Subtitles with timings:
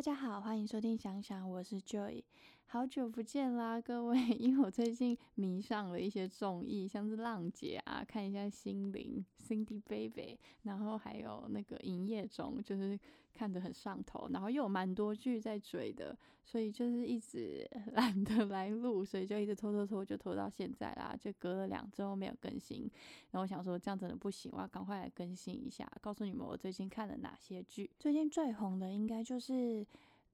[0.00, 2.24] 大家好，欢迎收听想想，我是 Joy，
[2.72, 4.16] 好久不见啦，各位！
[4.38, 12.96] 因为我最近迷上了一些综艺，像是浪姐啊，看一下心灵 Cindy Baby，然后还有那个营业中，就是
[13.34, 22.88] 看得很上头，然后又有蛮多剧在追的，所以就是一直 懒得来录，所以就一直拖拖拖，就拖到现在啦，就隔了两周没有更新。
[23.32, 27.90] 然后我想说这样真的不行，我要赶快来更新一下，告诉你们我最近看了哪些剧。
[27.98, 29.84] 最近最红的应该就是。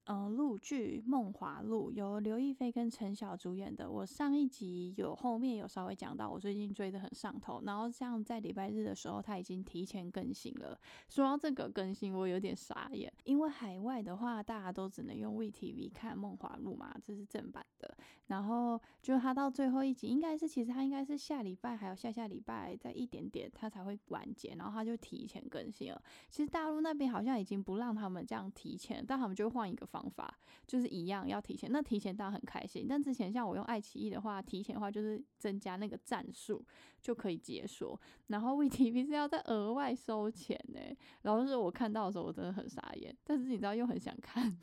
[0.09, 3.91] 嗯，陆剧《梦华录》由刘亦菲跟陈晓主演的。
[3.91, 7.61] 我上一集有后面有稍微讲到，我最近追的很上头。
[7.67, 10.79] 然后像在礼拜日的时候，他已经提前更新了。
[11.09, 17.93] 说到这个更新，我有点傻眼，因为海外的话，大家都只能用 VTV 看《梦华录》嘛，这是正版的。
[18.29, 24.55] 然后就他到最后一集，应该是其实他应该是下礼拜还有下下礼拜再一点点，他才会完结。
[24.57, 26.01] 然后他就提前更新了。
[26.31, 29.96] 其实大陆那边好像已经不让他们这样提前，但他们就换一个方。
[29.97, 31.71] 方法就是一样，要提前。
[31.73, 36.65] 那提前大家很开心，但之前像我用爱奇艺的话，提前的话就是增加那个战术
[37.01, 37.99] 就可以解锁。
[38.27, 40.81] 然后 VTV 是要再额外收钱呢。
[41.23, 43.17] 然后是我看到的时候，我真的很傻眼。
[43.25, 44.59] 但是你知道又很想看，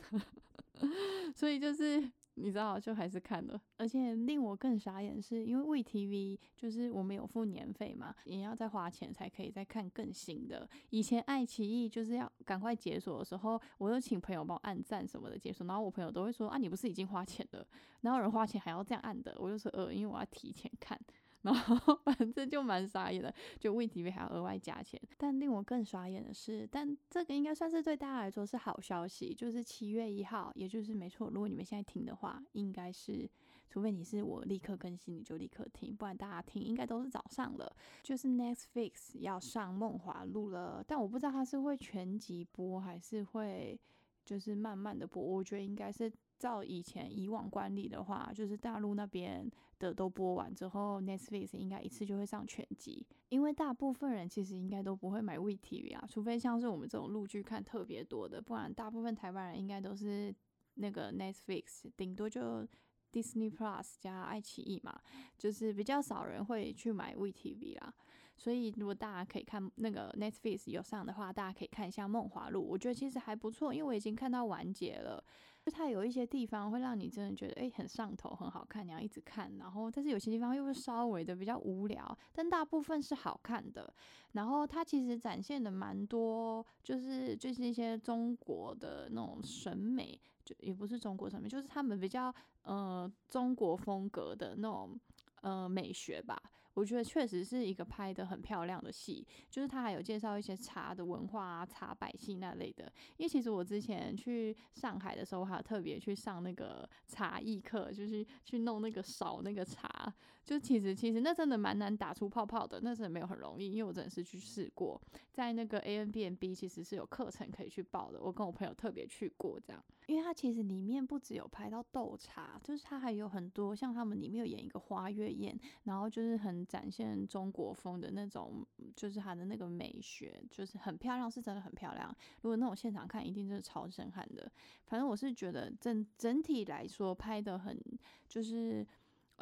[1.35, 2.11] 所以就是。
[2.35, 10.67] 你知道，就还是看了，而且令我更傻眼是，因为 V T V 就是我们有付年费嘛，也要再花钱才可以再看更新的。
[10.89, 17.65] 以前爱奇艺就是要赶快解锁的时候，我就请朋友帮我按赞什么的解锁，然后我朋友都会说啊，你不是已经花钱了，
[18.01, 20.99] 然后人花钱还要这样按的，我就说呃，因为我要提前看。
[21.43, 24.99] 然后 反正就蛮傻眼的，就 VTV 还要额外加钱。
[25.17, 31.29] 但令我更傻眼的是，但这个应该算是对大家来说是好消息，就是七月一号，也就是没错。
[31.29, 33.29] 如果你们现在听的话，应该是，
[33.69, 37.75] 除非你是我立刻更新，你就立刻听，不然大家听应该都是早上了。
[38.01, 43.79] 就是 Netflix 要上《梦华录》了，但我不知道它是会全集播还是会
[44.23, 45.21] 就是慢慢的播。
[45.21, 46.11] 我觉得应该是。
[46.43, 49.49] 照以前以往惯例的话，就是大陆那边
[49.79, 53.07] 的都播完之后，Netflix 应该一次就会上全集。
[53.29, 60.35] 因为大部分人其实应该都不会买 VTV 啊，除非像是我们这种陆剧看特别多的，不然大部分台湾人应该都是
[60.73, 62.67] 那个 Netflix，顶多就
[63.13, 64.99] Disney Plus 加爱奇艺嘛，
[65.37, 67.93] 就是比较少人会去买 VTV 啦。
[68.35, 75.23] 所以如果大家可以看那个 Netflix 有上的话，大家可以看一下《梦华录》，我觉得其实还不错，因为我已经看到完结了。
[75.65, 79.55] 就它有一些地方会让你真的觉得，哎，很上头，很好看，你要一直看。
[79.57, 83.93] 然后，但是有些地方又会稍微的比较无聊，但大部分是好看的。
[84.33, 94.99] 然后它其实展现的蛮多，就是就是一些中国的那种审美，就也不是中国审美，就是他们比较呃中国风格的那种。
[95.41, 96.41] 呃，美学吧，
[96.73, 99.25] 我觉得确实是一个拍的很漂亮的戏。
[99.49, 102.91] 就是他还有介绍一些茶的文化啊，茶百姓那类的。
[103.17, 110.13] 因为其实我之前去上海的时候，还有特别去上那个茶艺课，就是去弄那个勺那个茶。
[110.43, 113.71] 就其实其实那真的蛮难打出泡泡的，那真的没有很容易。
[113.71, 115.01] 因为我真的是去试过，
[115.31, 118.21] 在那个 A N B N B 其实是有课程可以去报的。
[118.21, 125.33] 我跟我朋友特别去过这样，因为它其实里面不只有拍到斗茶，就是它还有很多像他们里面有演一个花月。
[125.33, 128.65] 宴，然后就是很展现中国风的那种，
[128.95, 132.15] 就是它的那个美学，就是很漂亮，是真的很漂亮。
[132.41, 134.51] 如果那种现场看，一定就是超震撼的。
[134.85, 137.79] 反正我是觉得整整体来说拍的很，
[138.27, 138.85] 就是。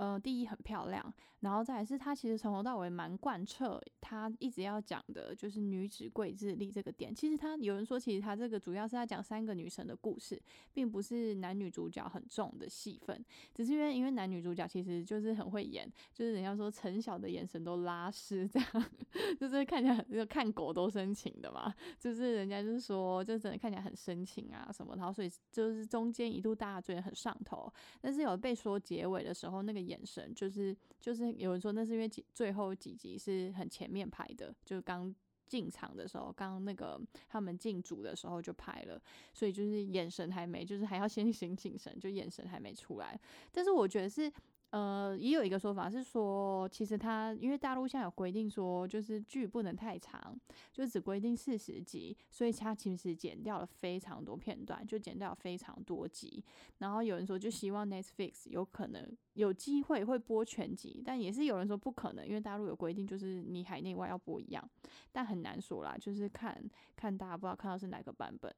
[0.01, 7.13] 呃，第一很漂亮，然后再来是她其实从头到尾蛮贯彻她一直要讲的，就是女子贵自立这个点。
[7.13, 10.41] 其实他有人说，其实他这个主要是在讲三个女神的故事，
[10.73, 13.23] 并不是男女主角很重的戏份。
[13.53, 18.67] 只是因为因为男女主角其实就是很会演，就是人家说陈晓的眼神都拉丝，这样
[19.39, 21.71] 就是看起来就看狗都深情的嘛。
[21.99, 29.90] 就是人家就是说，就真的看起来很深情啊什么，然后所以就是中间一度大家觉得很上头，但是有被说结尾的时候那个。
[29.91, 35.13] 眼神就是就是有人说那是因为几最后几集是很前面拍的，就是刚
[35.47, 39.01] 进场的时候，刚那个他们进组的时候就拍了，
[39.33, 43.19] 所以就是眼神还没，就是还要先 醒醒神，就眼神还没出来。
[43.51, 44.31] 但是我觉得是。
[44.71, 50.39] 呃，也有一个说法是说，其实它因为大陆现在有规定说，就是剧不能太长，
[50.71, 56.41] 就只规定四十集，所以它其实剪掉了非常多片段，就剪掉了非常多集。
[56.77, 64.69] 然后有人说，就希望 Netflix 有可能有机会会播全集，但也是有人说不可能，因为大陆有规定，就是你海内外要播一样，
[65.11, 66.63] 但很难说啦，就是看
[66.95, 68.55] 看大家不知道看到是哪个版本。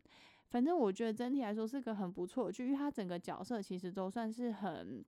[0.51, 5.03] 反正我觉得整体来说是个很不错的剧，因为它整个角色其实都算是很。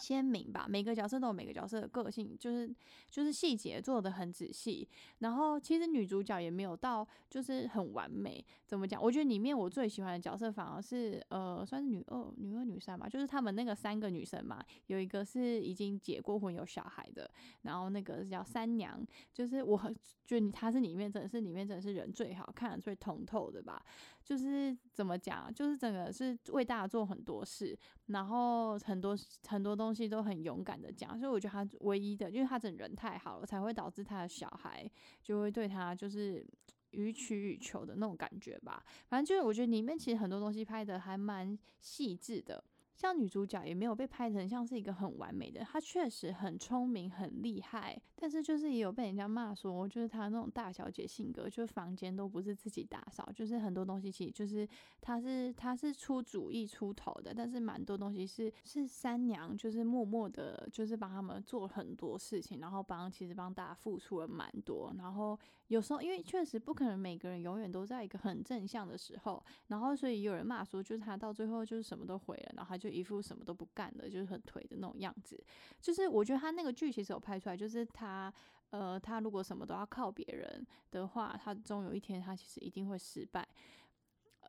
[0.00, 2.74] 鲜明吧，每个角色都有每个角色的个性，就是
[3.10, 4.88] 就是细节做的很仔细。
[5.18, 9.00] 然后其实女主角也没有到就是很完美，怎么讲？
[9.02, 17.30] 我觉得里面我最喜欢的角色反而是呃，算是女二、女二、女三嘛，就是他们那个三个女生嘛，有一个是已经结过婚有小孩的，
[17.62, 19.94] 然后那个是叫三娘，就是我很
[20.26, 23.84] 觉得她是里面真的是里面真的是人最好看、最通透的吧。
[24.22, 27.76] 就是怎么讲，就是整个是为大家做很多事，
[28.06, 29.16] 然后很多
[29.48, 34.88] 很多东东西都很勇敢的讲，所以我觉得他唯一的，因为他整人太好了，才会导致他的小孩
[35.20, 36.46] 就会对他就是
[36.92, 38.80] 予取予求的那种感觉吧。
[39.08, 42.62] 反正就是我觉得里面其实很多东西拍的还蛮细致的。
[43.00, 54.68] 像女主角也没有被拍成像是一个很完美的，她确实很聪明很厉害，但是就是也有被人家骂说，就是她那种大小姐性格，就是房间都不是自己打扫，就是很多东西其实就是
[55.00, 65.38] 她是她是出主意出头的，但是蛮多东西是是三娘就是默默的，就是帮他们做很多事情，然后帮其实帮大家付出了蛮多，然后
[65.68, 72.89] 有时候因为确实不可能每个人永远都在一个很正向的时候，然后所以有人骂说，就是她到最后就是什么都毁了，然后他就。
[72.90, 75.42] 一副什么都不干的，就是很颓的那种样子。
[75.80, 78.32] 就是我觉得他那个剧其实有拍出来，就是他
[78.70, 83.46] 呃，他如果什么都要靠别人的话，他终有一天他其实一定会失败。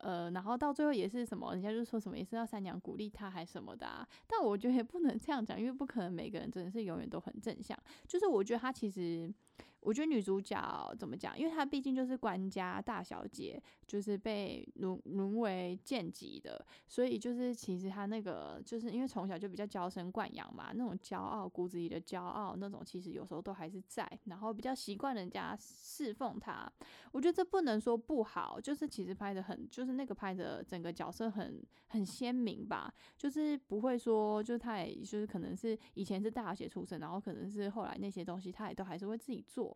[0.00, 3.86] 呃，然后到最后也是什么，人家就说什么也是要三娘鼓励他还什么的。
[3.86, 4.08] 啊。
[4.26, 7.78] 但我觉得也不能这样讲，因为不可能每个人真的是永远都很正向。
[8.06, 9.32] 就是我觉得他其实。
[9.82, 11.36] 我觉得女主角怎么讲？
[11.36, 26.70] 因为她毕竟就是官家大小姐，就是被沦沦为贱籍的，所以就是其实她那个就是因为从小就比较娇生惯养嘛，那种骄傲骨子里的骄傲那种，其实有时候都还是在，然后比较习惯人家侍奉她。
[27.10, 39.71] 我觉得这不能说不好，就是其实拍的很，就是那个拍的整个角色很很鲜明吧，就是不会说就她也就是可能是以前是大小姐出身，然后可能是后来那些东西她也都还是会自己做。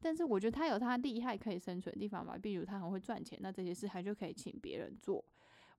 [0.00, 5.24] 但是我觉得他有他厉害可以生存的地方吧，比如他很会赚钱，那这些事他就可以请别人做，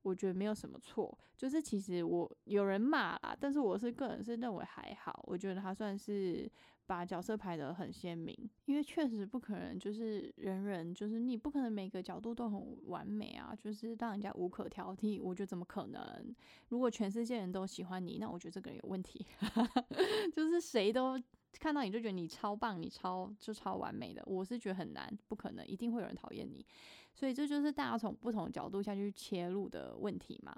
[0.01, 1.18] 我觉得没有什么错。
[1.36, 6.50] 就是其实我有人骂啦，但是我是个人是认为还好，我觉得他算是
[6.86, 8.33] 把角色排得很鲜明，
[8.63, 16.36] 因为确实不可能就是人人就是你不可能每个角度都很完美啊，就是让人家无可挑剔，我觉得怎么可能？
[16.69, 19.25] 如果全世界人都喜欢你，那我觉得这个人有问题，
[20.33, 21.19] 就是谁都。
[21.59, 26.65] 看到你就觉得你超棒，你超就超完美的，我是觉得很难，不可能，一定会有人讨厌你，
[27.13, 30.55] 所以这就是大家从不同角度下去切入的问题嘛。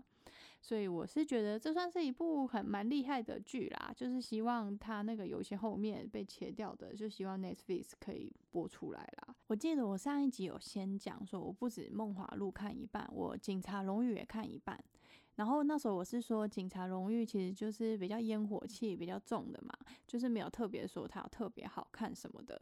[0.62, 9.36] 所以我是觉得这算是一部很蛮厉害的剧啦，就是希望他那个有些后面被切掉的，就希望 Netflix 可以播出来啦。
[9.46, 14.84] 我记得我上一集有先讲说，我不止《梦华录》看一半，我《警察荣誉》也看一半。
[15.36, 19.78] 然后那时候我是说，警察荣誉其实就是比较烟火气比较重的嘛，
[20.08, 22.62] 就是没有特别说它特别好看什么的。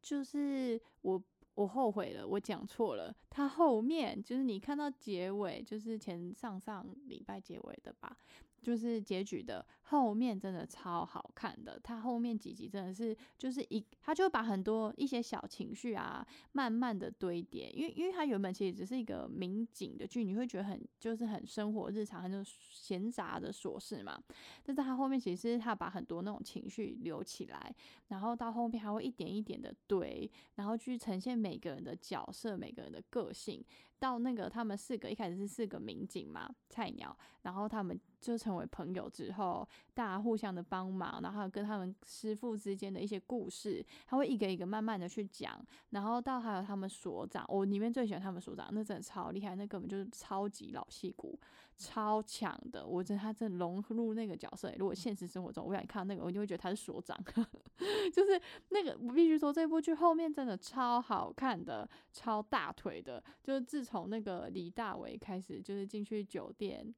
[0.00, 1.22] 就是我
[1.54, 8.16] 我后悔了，我讲错了，它后面就是你看到结尾，就是前上上礼拜结尾的吧。
[8.64, 24.18] 就是结局的后面真的超好看的，他后面几集真的是就是一，他就把很多一些小情绪啊，慢慢的堆叠，因为因为他原本其实只是一个民警的剧，你会觉得很就是很生活日常，很闲杂的琐事嘛，
[24.64, 27.74] 但是他后面其实他把很多那种情绪留起来，
[28.08, 33.62] 然后到后面还会一点一点的堆，然后去呈现每个人的角色，每个人的个性。
[34.00, 37.98] 到那个他们四个一开始是四个民警嘛，菜鸟，然后他们
[38.32, 45.58] 就成为朋友之后，大家互相的帮忙，然后跟他们师傅之间的一些故事，他会一个一个慢慢的去讲，
[45.90, 51.38] 然后到还有他们所长，我里面最喜欢他们所长，那真的超厉害，那根本就是超级老戏骨，
[51.78, 54.70] 超强的，我觉得他真的融入那个角色。
[54.78, 57.18] 如果现实生活中我想看那个，我就会觉得他是所长，
[58.12, 63.94] 就是那个我必须说这部剧后面真的超好看的，超大腿的，就是自从。
[63.94, 66.92] 从那个李大为开始，就是进去酒店，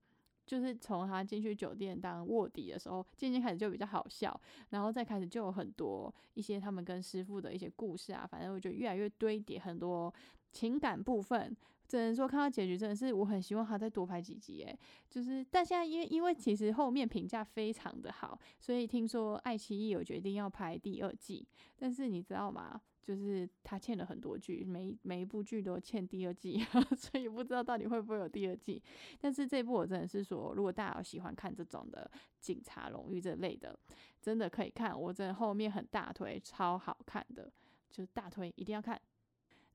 [0.46, 10.12] 就是从他进去酒店当卧底的时候，渐渐开始就比较好笑，然后再开始就有很多一些他们跟师傅的一些故事啊，反正我觉得越来越堆叠很多
[10.52, 11.54] 情感部分。
[11.88, 14.76] 只能说看到结局真的是我很希望他再多拍几集诶，
[15.08, 22.80] 就是但现在因为因为其实后面评价非常的好，所以听说爱奇艺有决定要拍第二季，但是你知道吗？
[23.06, 26.58] 就是他欠了很多剧，每每一部剧都欠第二季，
[26.98, 28.82] 所以不知道到底会不会有第二季。
[29.20, 32.10] 但是这部我真的是说，如果大家喜欢看这种的
[32.40, 33.78] 警察荣誉这类的，
[34.20, 37.48] 真的可以看，我真的后面很大推，超好看的，
[37.88, 39.00] 就是大推一定要看。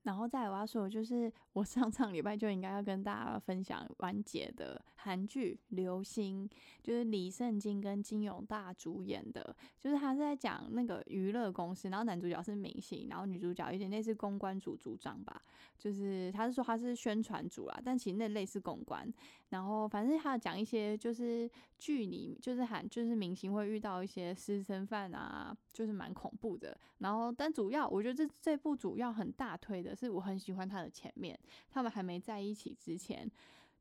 [0.04, 6.50] 然后再我要说，就是我上上礼拜就应该要跟大家分享完结的韩剧《流星》，
[6.82, 15.40] 就是李圣经跟金永大主演的，就是他在讲那个娱乐公司，然后男主角是明星，然后女主角有点类似公关组组长吧，
[15.78, 19.08] 就是他是说他是宣传组啦，但其实那类似公关，
[19.52, 29.96] 然后反正他讲一些就是剧里就是喊就是明星会遇到一些私生饭啊，就是蛮恐怖的，然后但主要我觉得这这部主要很大推的。
[29.96, 31.38] 是我很喜欢他的前面，
[31.70, 33.30] 他们还没在一起之前，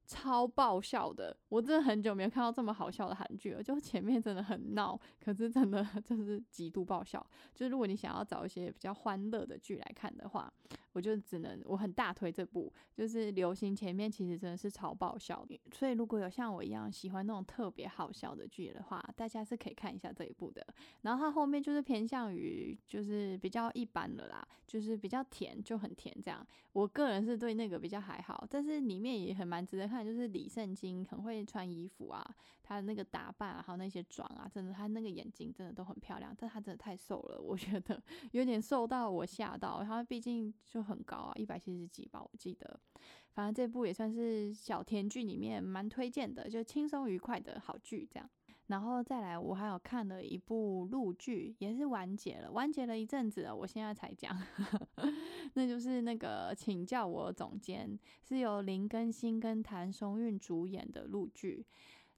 [0.06, 1.36] 超爆笑的。
[1.48, 3.62] 我真的很久没有看到这么好笑的韩剧了。
[3.62, 7.24] 就前面真的很闹，可是真的 就是极度爆笑。
[7.54, 10.52] 就是如果你想要找一些比较欢乐的剧来看的话。
[10.92, 20.66] 我就只能我很大推这部，就是流行前面其实真的是超爆笑，所以如果有像我一样喜欢那种特别好笑的剧的话，大家是可以看一下这一部的。
[21.02, 26.44] 然后它后面就是偏向于就是比较一般的啦，就是比较甜，就很甜这样。
[26.72, 32.24] 我个人是对那个比较还好，但是里面也很蛮值得看，就是李圣经很会穿衣服啊，
[32.64, 40.79] 他的那个打扮啊，还有那些妆啊，真的他那个眼睛真的都很漂亮，但他真的太瘦了，我觉得 有点瘦到我吓到，他毕竟就。
[40.82, 42.78] 很高啊，一百七十几吧，我记得。
[43.32, 48.28] 反正这部也算是小甜剧里面蛮推荐的，就轻松愉快的好剧这样。
[48.66, 54.36] 然后再来，我还有看了一部陆剧，也是完结了，完结了一阵子了，我现在才讲。
[55.54, 61.66] 那就是那个请叫我总监，是由林更新跟谭松韵主演的陆剧。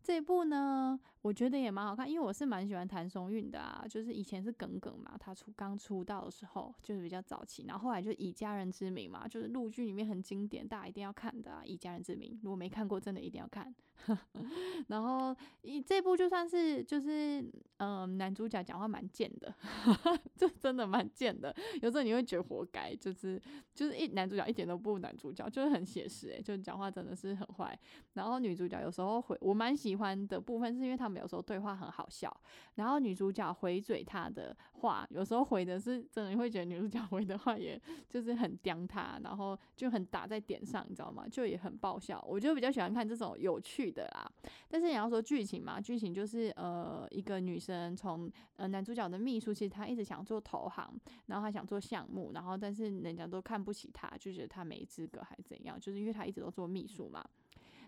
[0.03, 13.73] 这部呢，我觉得也蛮好看，因为我是蛮喜欢谭松韵的啊，就是以前是耿耿嘛，他出刚出道的时候就是比较早期，然后后来就以家人之名嘛，就是陆剧里面很经典，大家一定要看的啊，以家人之名，如果没看过，真的一定要看。
[14.89, 17.45] 然后一这部就算是就是
[17.77, 19.55] 嗯，男主角讲话蛮贱的，
[20.35, 21.55] 就真的蛮贱的。
[21.81, 23.41] 有时候你会觉得活该，就是
[23.73, 27.79] 就是一男主角一点都不男主角，就是很写实诶，就讲话真的是很坏。
[28.15, 32.35] 然后女主角有时候会我蛮喜欢的部分，是因为他们有时候对话很好笑。
[32.77, 41.27] 然后女主角回嘴他的话，有时候回的是真的会觉得女主角 回的话，也就是很刁他，然后就很打在点上，你知道吗？
[41.31, 42.25] 就也很爆笑。
[42.27, 43.83] 我就比较喜欢看这种有趣。
[43.93, 44.31] 的啦，
[44.69, 50.95] 但是你要说剧情嘛，剧情就是呃，一个女生从呃男主角的秘书，其实她一直想做投行，
[51.27, 57.23] 然后她想做项目，然后但是人家都看不起她，就觉得她没资格还怎样，就是因为她一直都做秘书嘛。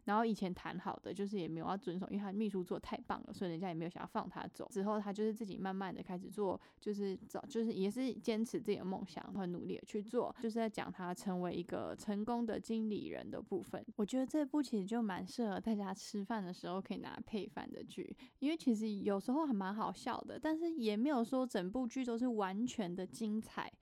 [0.04, 4.68] 然后以前谈好的就是也没有要遵守，因为他秘书做太棒了，所以人家也没有想要放他走。
[4.70, 13.84] 之后他就是自己慢慢的开始做，就是找就是也是坚持自己的梦想，很努力的去做，就是在讲他成为一个成功的经理人的部分。
[13.96, 23.73] 我觉得这部其实就蛮适合大家吃饭的时候可以拿配饭的剧，因为其实有时候还蛮好笑的，但是也没有说整部剧都是完全的精彩。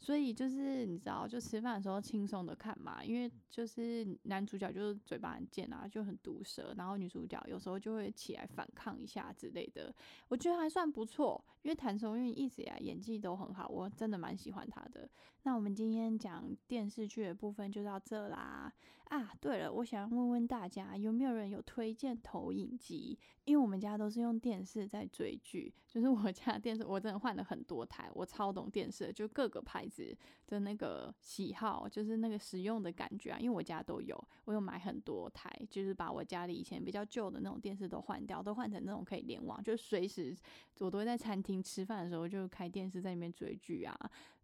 [0.00, 9.94] 所以就是你知道，就吃饭的时候轻松的看嘛，因为就是男主角就是嘴巴很贱啊，就很毒舌，然后女主角有时候就会起来反抗一下之类的，
[10.28, 11.44] 我觉得还算不错。
[11.62, 15.06] 因为谭松韵一直以来演技都很好，我真的蛮喜欢她的。
[15.48, 18.70] 那我们今天讲电视剧的部分就到这啦。
[19.04, 23.18] 啊，对了，我想问问大家，有没有人有推荐投影机？
[23.46, 30.14] 因为我们家都是用电视在追剧，就是我家电视我真的换了很多台，我超懂电视，就各个牌子
[30.46, 33.38] 的那个喜好，就是那个使用的感觉啊。
[33.38, 40.36] 因为我家都有，我有买很多台，就是把我家里以前比较旧的那种电视都换掉，都换成那种可以联网，就随时
[40.80, 43.98] 我都会在餐厅吃饭的时候就开电视在那边追剧啊。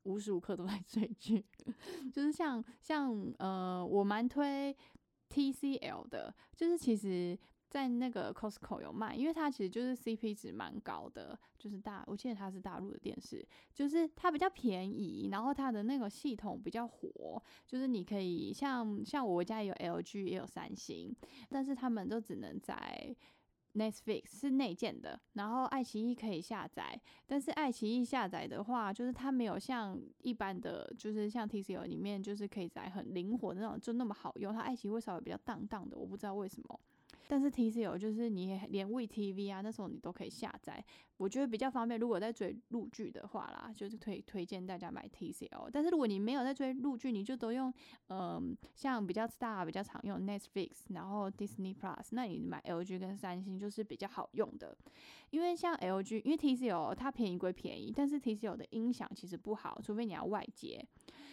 [0.05, 1.45] 无时无刻都在追剧，
[2.13, 4.75] 就是像像呃，我蛮推
[5.29, 13.45] TCL 的，就是其实在那个 Costco 有卖，因为它其实就是 CP 值蛮高的，就是大，我记得它是大陆的电视，
[13.75, 21.15] 就是它比较便宜，然后它的那个系统比较活，就是你可以像像我家有 LG 也有三星，
[21.49, 23.17] 但是他们都只能在。
[23.75, 34.53] Netflix 是内建的，然后爱奇艺可以下载，但是爱奇艺下载的话，就是它没有像一般的，就是像 TCL 里面就是可以载很灵活的那种，就那么好用。
[34.53, 36.81] 它爱奇艺会稍微比较荡荡的，我不知道为什么。
[37.27, 40.85] 但是 TCL 就是你连 VTV 啊，那时候你都可以下载，
[41.17, 41.99] 我觉得比较方便。
[41.99, 45.71] 如果在追陆剧的话啦，就是推推荐大家买 TCL。
[45.73, 47.73] 但是如果你没有在追陆剧，你就都用
[48.09, 54.77] 嗯，像比较大、比较常用 Netflix，然后 Disney Plus，那你买 LG 跟三星就是比较好用的。
[55.31, 60.85] 因为像 LG，因为 TCL 它便宜归便宜，但是 TCL 的音响其实不好，除非你要外接。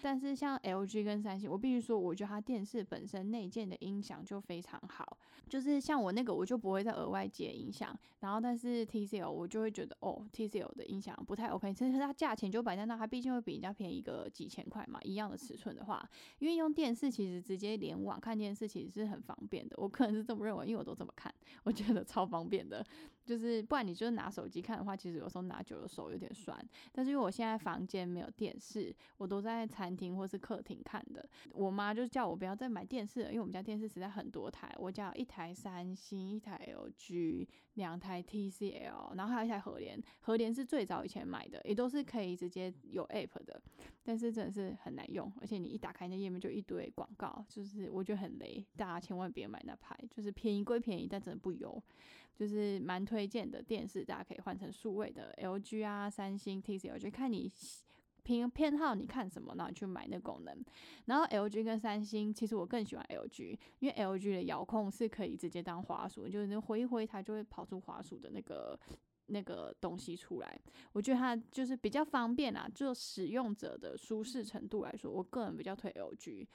[0.01, 5.17] 但是像 LG 跟三星，我必须说，我觉得它电视本身内建的音响就非常好，
[5.49, 5.81] 就是。
[5.81, 7.97] 像我那个，我就不会再额外接音响。
[8.19, 11.73] 然后，但是 TCL 我就会觉得，哦，TCL 的音响不太 OK。
[11.73, 14.99] 其实它价钱就摆在那，它毕竟会比人家便宜个几千块嘛。
[15.03, 19.75] 一样的尺寸的话，因为用电视其实直接联网看电视其实是很方便的。
[19.77, 22.85] 我个人是这么认为，因为我都这么看，我觉得超方便的。
[23.23, 26.57] 就是不然你就是拿手机看的话，其实有时候拿久了手有点酸。
[26.91, 31.27] 但是因为我现在房间没有电视，我都在餐厅或是客厅看的。
[31.51, 40.01] 我妈就叫我不要再买电视了，因为我们家电视实在很多台，我家有一台三星，一台 LG，两台 TCL，然后还有一台和联。
[40.21, 43.61] 和联是最早以前买的，也都是可以直接有 App 的，
[44.03, 51.81] 但是真的是很难用，而且你一打开那页面就一堆广告，就是我觉得很雷，大家千万别买那牌，就是便宜归便宜，但真的不油。
[52.33, 57.47] 就是蛮推荐的电视，大家可以换成数位的 LG 啊、三星、TCL，就看你
[58.23, 60.63] 偏偏好你看什么，然后你去买那功能。
[61.05, 68.79] 然后 LG 跟三星，其实我更喜欢 LG，因为 LG 的遥控是可以直接当滑鼠，就是挥一挥它就会跑出滑鼠的那个
[69.27, 70.59] 那个东西出来。
[70.93, 76.47] 我觉得它就是比较方便啊，就使用者的舒适程度来说，我个人比较推 LG。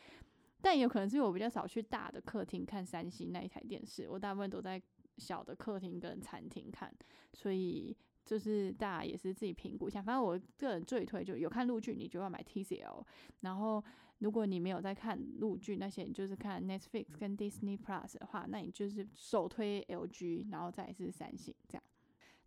[0.61, 4.83] 但也有可能是因为我比较少去大的客厅看三星那一台电视，我大部分都在。
[5.19, 6.95] 小的客厅跟餐厅看，
[7.33, 7.97] 所以
[8.27, 10.03] 就是大家也是自己评估一下。
[10.03, 13.03] 反正我个人最推就有看陆剧，你就要买 TCL。
[13.41, 13.83] 然后
[14.19, 21.83] 如果你没有在看陆剧那些，就是看 Netflix 跟 Disney Plus 的话，那你就是首推 LG，然后再是三星这样。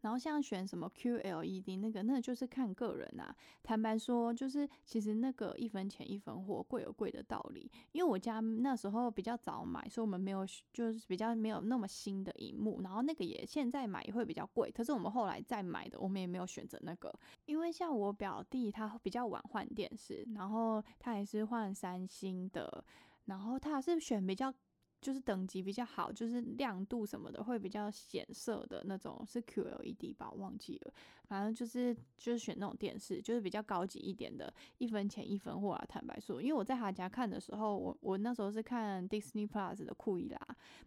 [0.01, 3.35] 然后像选什么 QLED 那个，那就是看个人啊。
[3.63, 7.69] 坦白说，就是其实那个一分钱一分货，贵有贵的道理。
[7.91, 12.81] 因为我家那时候比较早买，所以我们没有就是比较没有那么新的荧幕。
[12.81, 17.13] 然后那个也现在买也会比较贵，可是我们后来再买的，我们也没有选择那个。
[17.45, 22.83] 因为像我表弟他比较晚换电视，然后他也是换三星的，
[23.25, 24.53] 然后他是选比较。
[25.01, 30.31] 就是等级比较好，就是亮度什么的会比较显色的那种，是 QLED 吧？
[30.31, 30.93] 忘记了。
[31.25, 35.85] 反正就是就是选那种电视，就是比较高级一点的，一分钱一分货啊。
[35.87, 40.39] 坦白说，因为我在他家看的时候，我我那时候是看 Disney Plus 的库伊拉，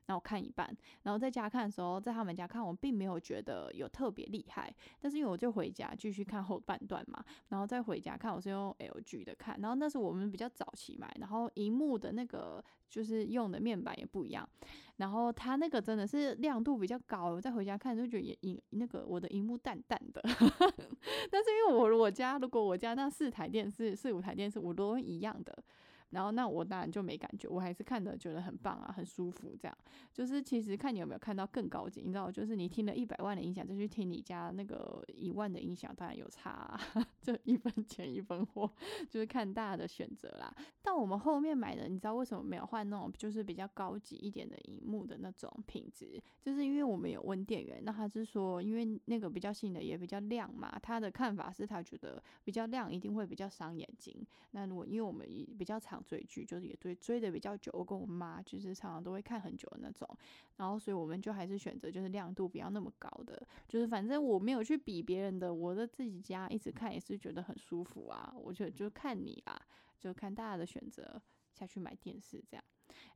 [0.07, 4.75] 然后看一半，然后在家看的时候，在他们家看，我并没有觉得有特别厉害。
[4.99, 14.49] 但是因为我就回家继续看后半段嘛，然后再回家看，我是用 LG 的看，然后那是我们比较早期买，然后荧幕的那个就是用的面板也不一样。
[14.97, 20.21] 然后它那个真的是亮度比较高，我再回家看就觉得也影那个我的荧幕淡淡的，
[21.30, 25.65] 但是因为我我家如果我家那四台电视四五台电视我都一样的。
[26.12, 29.56] 然后那我当然就没感觉，我还是看的觉得很棒啊，很舒服。
[29.58, 29.76] 这样
[30.12, 36.80] 就是其实看你有没有看到更高级，你知道，就是你听了一百万的音响，再去听你家那个一万的音响，当然有差，啊
[37.20, 38.70] 就一分钱一分货，
[39.08, 40.54] 就是看大家的选择啦。
[40.82, 46.22] 但我们后面买的，你知道为什么没有换那种就是比较高级一点的荧幕的那种品质？
[46.40, 54.14] 就是因为我们有问店员，那他是说，因为那个比较新的也比较亮嘛，他的看法是他觉得比较亮一定会比较伤眼睛。
[54.50, 60.08] 那如果因为我们比较常追剧就是也追追的比较久，我跟我妈就是常常都会看很久的那种，
[60.56, 69.60] 然后所以我们就还是选择就是亮度不要那么高的，就是反正我没有去比别人的，我的自己家一直看也是觉得很舒服啊，我就就看你啦，
[69.99, 71.21] 就看大家的选择
[71.52, 72.65] 下去买电视这样。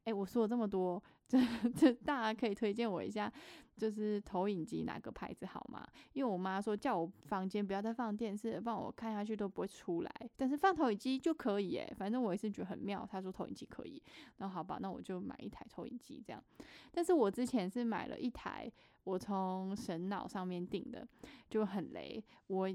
[0.05, 1.39] 哎，我说了这么多，这
[1.75, 3.33] 这大家可以推荐我一下，
[3.77, 5.87] 就是投影机哪个牌子好吗？
[6.12, 10.12] 因为我妈说叫我房间不要再放电视，不然我看下去都不会出来。
[10.37, 13.07] 但是放投影机就可以哎，反正我也是觉得很妙。
[13.11, 14.03] 她说投影机可以，
[14.37, 16.43] 那好吧，那我就买一台投影机这样。
[16.93, 18.71] 但是我之前是买了一台，
[19.05, 21.07] 我从神脑上面订的，
[21.49, 22.23] 就很雷。
[22.47, 22.71] 我。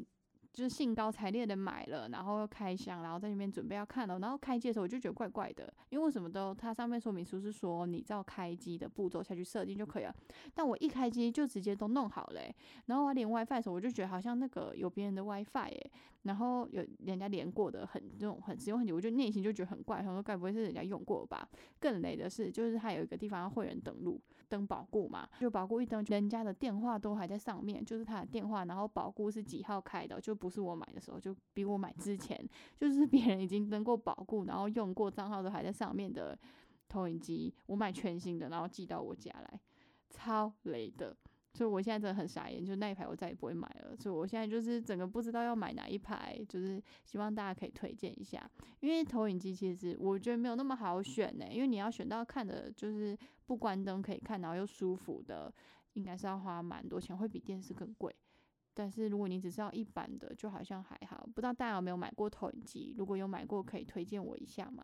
[0.53, 10.15] 就是兴高采烈的买了，然后开箱，然后在那边准备要看了，然后开机的时候我就觉得怪怪的，因为什么都它上面说明书是说你照开机的步骤下去设定就可以了，
[10.53, 12.41] 但我一开机就直接都弄好了，
[12.87, 15.91] 然后我连 WiFi 的时候我就觉得好像那个有别人的 WiFi 哎，
[16.23, 21.47] 然后有人家连过的很这种很使用很久，我就内心就觉得很怪，他说该不会是人家用过吧？
[21.79, 24.21] 更雷的是，就是它有一个地方要会员登录。
[24.49, 32.37] 登保固嘛，就保固一登，人家的电话都还在上面，就是他的电话，然后保固是几号开的，就不是我买的时候，就比我买之前，
[32.75, 36.37] 就是别人已经登过保固，然后用过账号都还在上面的
[36.89, 39.57] 投影机，我买全新的，然后寄到我家来，
[40.09, 41.15] 超雷的。
[41.53, 43.95] 所以我现在真的很傻眼，就那一排我再也不会买了。
[43.95, 48.49] 所以我现在就是整个不知道要买哪一排，就是希望大家可以推荐一下。
[48.79, 55.53] 因为投影机其实我觉得没有那么好选呢，因为你要选到看的就是不关灯可以看，然后又舒服的，
[55.93, 58.15] 应该是要花蛮多钱，会比电视更贵。
[58.73, 61.27] 但是如果你只是要一般的，就好像还好。
[61.35, 62.95] 不知道大家有没有买过投影机？
[62.97, 64.81] 如果有买过，可以推荐我一下吗？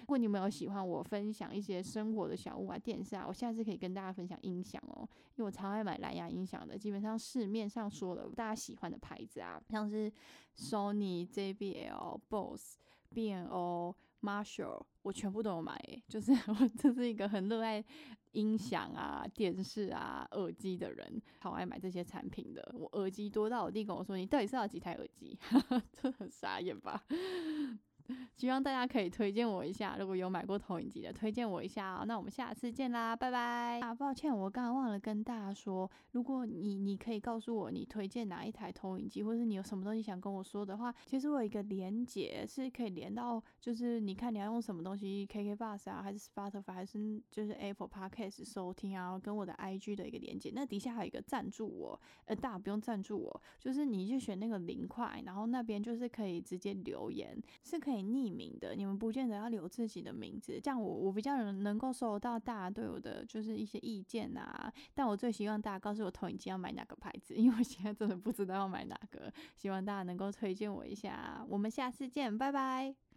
[0.00, 6.76] 如果你们有喜欢我分享一些生活的小物啊、电视啊，我下次可以跟大家分享音响哦，因为我超爱买蓝牙音响的。
[6.76, 10.12] 基本上市面上说的大家喜欢的牌子啊，像是
[10.56, 12.74] Sony、JBL、Bose、
[13.10, 15.78] B&O、Marshall，我全部都有买。
[16.08, 17.84] 就是 我这是一个很热爱。
[18.32, 22.72] 音响啊、电视啊、耳机的人，好爱买这些产品的。
[22.78, 25.36] 我耳机多到我弟跟我说：“你到底是要几台耳机？”
[25.92, 27.04] 这很傻眼吧？
[28.36, 32.04] 希望大家可以推荐我一下，如果有买过投影机的，推荐我一下哦。
[32.06, 33.80] 那我们下次见啦，拜拜。
[33.80, 50.50] 啊，抱歉，我刚刚忘了跟大家说，如果你你可以告诉我你推荐哪一台投影机，或是你有什么东西想跟我说的话，其实我有一个连接是可以连到，就是你看你要用什么东西，KK Bus 啊，还是 Spotify，还是就是 Apple Podcast 收听啊，跟我的 IG 的一个连接。
[50.54, 64.72] 那底下还有一个赞助我，呃，大家不用赞助我，就是你就选那个零块，然后那边就是可以直接留言，是可以匿名的，你们不见得要留自己的名字，这样我我比较能能够收到大家对我的就是一些意见啊。
[64.94, 71.44] 但我最希望大家告诉我投影机要买哪个牌子，因为我现在真的不知道要买哪个，希望大家能够推荐我一下。
[71.48, 73.09] 我们下次见，拜拜。